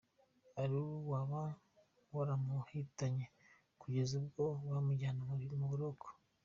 [0.61, 1.41] a Lulu waba
[2.15, 3.25] waramuhitanye
[3.81, 5.21] kugeza ubwo bamujyana
[5.59, 6.07] mu buroko.